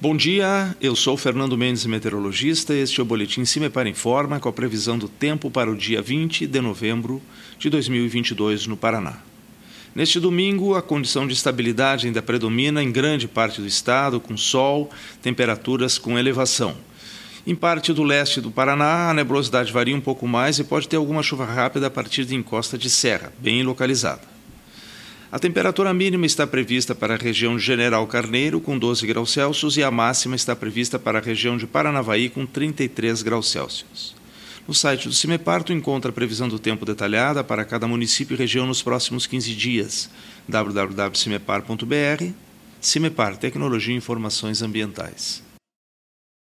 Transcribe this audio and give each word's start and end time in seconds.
Bom 0.00 0.16
dia, 0.16 0.76
eu 0.80 0.94
sou 0.94 1.16
Fernando 1.16 1.58
Mendes, 1.58 1.84
meteorologista. 1.84 2.72
Este 2.72 3.00
é 3.00 3.02
o 3.02 3.04
Boletim 3.04 3.44
Cimepar 3.44 3.84
Informa 3.88 4.38
com 4.38 4.48
a 4.48 4.52
previsão 4.52 4.96
do 4.96 5.08
tempo 5.08 5.50
para 5.50 5.68
o 5.68 5.76
dia 5.76 6.00
20 6.00 6.46
de 6.46 6.60
novembro 6.60 7.20
de 7.58 7.68
2022 7.68 8.68
no 8.68 8.76
Paraná. 8.76 9.16
Neste 9.96 10.20
domingo, 10.20 10.76
a 10.76 10.82
condição 10.82 11.26
de 11.26 11.32
estabilidade 11.32 12.06
ainda 12.06 12.22
predomina 12.22 12.80
em 12.80 12.92
grande 12.92 13.26
parte 13.26 13.60
do 13.60 13.66
estado, 13.66 14.20
com 14.20 14.36
sol, 14.36 14.88
temperaturas 15.20 15.98
com 15.98 16.16
elevação. 16.16 16.76
Em 17.44 17.56
parte 17.56 17.92
do 17.92 18.04
leste 18.04 18.40
do 18.40 18.52
Paraná, 18.52 19.10
a 19.10 19.14
nebulosidade 19.14 19.72
varia 19.72 19.96
um 19.96 20.00
pouco 20.00 20.28
mais 20.28 20.60
e 20.60 20.64
pode 20.64 20.86
ter 20.86 20.94
alguma 20.94 21.24
chuva 21.24 21.44
rápida 21.44 21.88
a 21.88 21.90
partir 21.90 22.24
de 22.24 22.36
encosta 22.36 22.78
de 22.78 22.88
serra, 22.88 23.32
bem 23.40 23.64
localizada. 23.64 24.37
A 25.30 25.38
temperatura 25.38 25.92
mínima 25.92 26.24
está 26.24 26.46
prevista 26.46 26.94
para 26.94 27.12
a 27.12 27.18
região 27.18 27.58
General 27.58 28.06
Carneiro, 28.06 28.62
com 28.62 28.78
12 28.78 29.06
graus 29.06 29.30
Celsius, 29.30 29.76
e 29.76 29.82
a 29.82 29.90
máxima 29.90 30.34
está 30.34 30.56
prevista 30.56 30.98
para 30.98 31.18
a 31.18 31.22
região 31.22 31.58
de 31.58 31.66
Paranavaí, 31.66 32.30
com 32.30 32.46
33 32.46 33.20
graus 33.20 33.50
Celsius. 33.50 34.16
No 34.66 34.72
site 34.72 35.06
do 35.06 35.12
CIMEPAR, 35.12 35.62
tu 35.62 35.74
encontra 35.74 36.10
a 36.10 36.14
previsão 36.14 36.48
do 36.48 36.58
tempo 36.58 36.86
detalhada 36.86 37.44
para 37.44 37.66
cada 37.66 37.86
município 37.86 38.34
e 38.34 38.38
região 38.38 38.66
nos 38.66 38.80
próximos 38.80 39.26
15 39.26 39.54
dias. 39.54 40.08
www.cimepar.br 40.48 42.32
CIMEPAR 42.80 43.36
Tecnologia 43.36 43.94
e 43.94 43.98
Informações 43.98 44.62
Ambientais. 44.62 45.42